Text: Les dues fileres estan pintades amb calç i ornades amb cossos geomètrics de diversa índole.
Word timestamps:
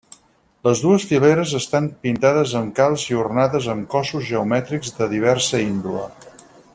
Les 0.67 0.79
dues 0.85 1.03
fileres 1.09 1.51
estan 1.59 1.89
pintades 2.07 2.55
amb 2.61 2.73
calç 2.81 3.05
i 3.11 3.19
ornades 3.27 3.69
amb 3.77 3.87
cossos 3.95 4.27
geomètrics 4.33 4.97
de 5.01 5.13
diversa 5.17 5.65
índole. 5.71 6.09